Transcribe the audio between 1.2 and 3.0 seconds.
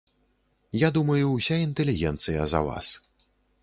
ўся інтэлігенцыя за вас!